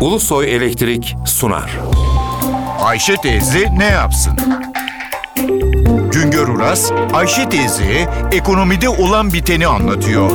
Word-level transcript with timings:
Ulusoy 0.00 0.54
Elektrik 0.56 1.16
sunar. 1.26 1.78
Ayşe 2.80 3.16
teyze 3.16 3.68
ne 3.78 3.84
yapsın? 3.84 4.36
Güngör 6.12 6.48
Uras, 6.48 6.92
Ayşe 7.12 7.48
teyze 7.48 8.08
ekonomide 8.32 8.88
olan 8.88 9.32
biteni 9.32 9.66
anlatıyor. 9.66 10.30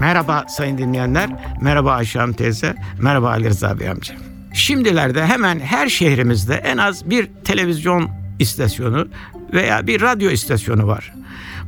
Merhaba 0.00 0.44
sayın 0.48 0.78
dinleyenler, 0.78 1.30
merhaba 1.60 1.92
Ayşe 1.92 2.18
Hanım 2.18 2.34
teyze, 2.34 2.74
merhaba 3.02 3.28
Ali 3.28 3.48
Rıza 3.48 3.80
Bey 3.80 3.88
amca. 3.88 4.14
Şimdilerde 4.54 5.26
hemen 5.26 5.60
her 5.60 5.88
şehrimizde 5.88 6.54
en 6.54 6.76
az 6.76 7.10
bir 7.10 7.28
televizyon 7.44 8.10
istasyonu 8.38 9.08
veya 9.52 9.86
bir 9.86 10.00
radyo 10.00 10.30
istasyonu 10.30 10.86
var. 10.86 11.12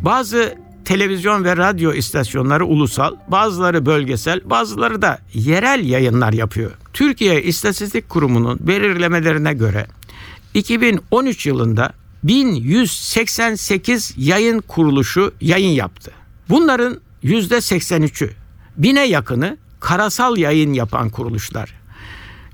Bazı 0.01 0.55
televizyon 0.91 1.45
ve 1.45 1.57
radyo 1.57 1.93
istasyonları 1.93 2.67
ulusal, 2.67 3.17
bazıları 3.29 3.87
bölgesel, 3.87 4.41
bazıları 4.45 5.03
da 5.03 5.19
yerel 5.35 5.85
yayınlar 5.85 6.33
yapıyor. 6.33 6.71
Türkiye 6.93 7.43
İstatistik 7.43 8.09
Kurumu'nun 8.09 8.59
belirlemelerine 8.61 9.55
göre 9.55 9.87
2013 10.55 11.47
yılında 11.47 11.93
1188 12.25 14.15
yayın 14.17 14.61
kuruluşu 14.61 15.35
yayın 15.41 15.71
yaptı. 15.71 16.13
Bunların 16.49 17.01
%83'ü, 17.25 18.31
bine 18.77 19.07
yakını 19.07 19.57
karasal 19.81 20.37
yayın 20.37 20.73
yapan 20.73 21.11
kuruluşlar. 21.11 21.75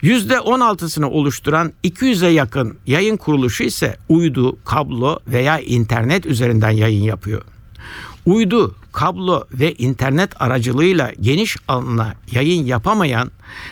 %16'sını 0.02 1.06
oluşturan 1.06 1.72
200'e 1.84 2.28
yakın 2.28 2.78
yayın 2.86 3.16
kuruluşu 3.16 3.64
ise 3.64 3.96
uydu, 4.08 4.58
kablo 4.64 5.20
veya 5.26 5.60
internet 5.60 6.26
üzerinden 6.26 6.70
yayın 6.70 7.02
yapıyor. 7.02 7.42
Uydu, 8.26 8.74
kablo 8.92 9.44
ve 9.52 9.74
internet 9.74 10.42
aracılığıyla 10.42 11.12
geniş 11.20 11.56
alana 11.68 12.14
yayın 12.32 12.64
yapamayan, 12.64 13.30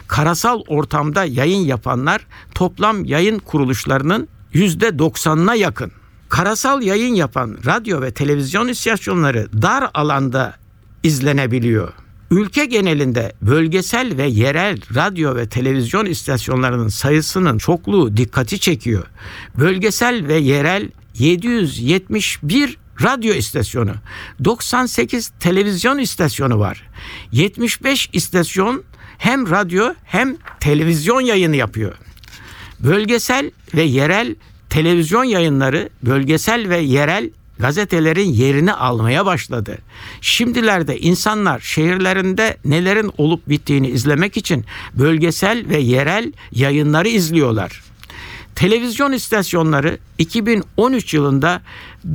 karasal 0.09 0.62
ortamda 0.68 1.25
yayın 1.25 1.64
yapanlar 1.64 2.27
toplam 2.55 3.05
yayın 3.05 3.38
kuruluşlarının 3.38 4.28
%90'ına 4.55 5.56
yakın. 5.56 5.92
Karasal 6.28 6.83
yayın 6.83 7.14
yapan 7.14 7.58
radyo 7.66 8.00
ve 8.00 8.11
televizyon 8.11 8.69
istasyonları 8.69 9.62
dar 9.62 9.91
alanda 9.94 10.55
izlenebiliyor. 11.03 11.92
Ülke 12.31 12.64
genelinde 12.64 13.33
bölgesel 13.42 14.16
ve 14.16 14.27
yerel 14.27 14.81
radyo 14.94 15.36
ve 15.36 15.48
televizyon 15.48 16.06
istasyonlarının 16.06 16.88
sayısının 16.88 17.58
çokluğu 17.58 18.16
dikkati 18.16 18.58
çekiyor. 18.58 19.05
Bölgesel 19.58 20.28
ve 20.28 20.34
yerel 20.34 20.88
771 21.19 22.78
radyo 23.03 23.34
istasyonu, 23.34 23.95
98 24.45 25.33
televizyon 25.41 25.98
istasyonu 25.98 26.59
var. 26.59 26.89
75 27.33 28.11
istasyon 28.12 28.84
hem 29.19 29.50
radyo 29.50 29.95
hem 30.05 30.37
televizyon 30.61 31.20
yayını 31.20 31.56
yapıyor. 31.56 31.95
Bölgesel 32.81 33.50
ve 33.75 33.83
yerel 33.83 34.34
televizyon 34.70 35.25
yayınları 35.25 35.89
bölgesel 36.03 36.69
ve 36.69 36.78
yerel 36.78 37.31
gazetelerin 37.59 38.28
yerini 38.33 38.72
almaya 38.72 39.27
başladı. 39.27 39.78
Şimdilerde 40.20 40.98
insanlar 40.98 41.61
şehirlerinde 41.61 42.56
nelerin 42.65 43.12
olup 43.19 43.48
bittiğini 43.48 43.89
izlemek 43.89 44.37
için 44.37 44.65
bölgesel 44.95 45.69
ve 45.69 45.78
yerel 45.78 46.33
yayınları 46.53 47.09
izliyorlar. 47.09 47.83
Televizyon 48.56 49.12
istasyonları 49.12 49.98
2013 50.19 51.14
yılında 51.14 51.62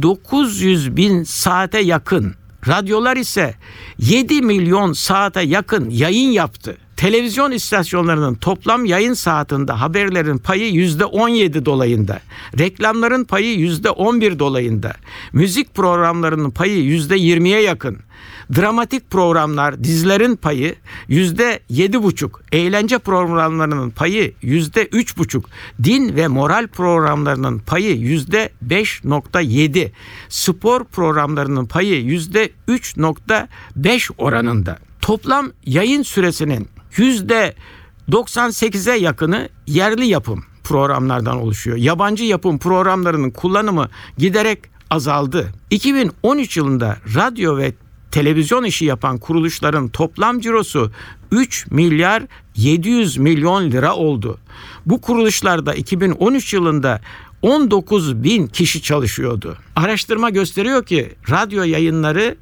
900 0.01 0.95
bin 0.95 1.23
saate 1.23 1.79
yakın, 1.79 2.35
radyolar 2.67 3.17
ise 3.17 3.55
7 3.99 4.41
milyon 4.41 4.93
saate 4.93 5.41
yakın 5.41 5.89
yayın 5.89 6.31
yaptı. 6.31 6.77
Televizyon 6.99 7.51
istasyonlarının 7.51 8.35
toplam 8.35 8.85
yayın 8.85 9.13
saatinde 9.13 9.71
haberlerin 9.71 10.37
payı 10.37 10.73
yüzde 10.73 11.05
17 11.05 11.65
dolayında. 11.65 12.19
Reklamların 12.59 13.23
payı 13.23 13.59
yüzde 13.59 13.89
11 13.89 14.39
dolayında. 14.39 14.93
Müzik 15.33 15.75
programlarının 15.75 16.51
payı 16.51 16.83
yüzde 16.83 17.15
20'ye 17.17 17.61
yakın. 17.61 17.97
Dramatik 18.55 19.11
programlar, 19.11 19.83
dizilerin 19.83 20.35
payı 20.35 20.75
yüzde 21.07 21.59
yedi 21.69 22.03
buçuk. 22.03 22.41
Eğlence 22.51 22.97
programlarının 22.97 23.89
payı 23.89 24.33
yüzde 24.41 24.85
üç 24.91 25.17
buçuk. 25.17 25.49
Din 25.83 26.15
ve 26.15 26.27
moral 26.27 26.67
programlarının 26.67 27.59
payı 27.59 27.97
yüzde 27.97 28.49
beş 28.61 29.03
nokta 29.03 29.41
yedi. 29.41 29.91
Spor 30.29 30.83
programlarının 30.83 31.65
payı 31.65 32.01
yüzde 32.01 32.49
üç 32.67 32.97
nokta 32.97 33.47
beş 33.75 34.11
oranında. 34.17 34.79
Toplam 35.01 35.51
yayın 35.65 36.03
süresinin 36.03 36.67
98'e 38.11 38.97
yakını 38.97 39.49
yerli 39.67 40.05
yapım 40.05 40.43
programlardan 40.63 41.37
oluşuyor. 41.37 41.77
Yabancı 41.77 42.23
yapım 42.23 42.59
programlarının 42.59 43.31
kullanımı 43.31 43.89
giderek 44.17 44.59
azaldı. 44.89 45.53
2013 45.69 46.57
yılında 46.57 46.97
radyo 47.15 47.57
ve 47.57 47.73
televizyon 48.11 48.63
işi 48.63 48.85
yapan 48.85 49.17
kuruluşların 49.17 49.87
toplam 49.89 50.39
cirosu 50.39 50.91
3 51.31 51.67
milyar 51.71 52.23
700 52.55 53.17
milyon 53.17 53.71
lira 53.71 53.95
oldu. 53.95 54.37
Bu 54.85 55.01
kuruluşlarda 55.01 55.73
2013 55.73 56.53
yılında 56.53 57.01
19 57.41 58.23
bin 58.23 58.47
kişi 58.47 58.81
çalışıyordu. 58.81 59.57
Araştırma 59.75 60.29
gösteriyor 60.29 60.85
ki 60.85 61.15
radyo 61.29 61.63
yayınları 61.63 62.35